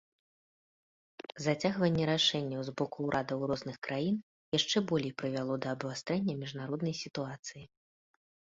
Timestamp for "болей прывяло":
4.93-5.53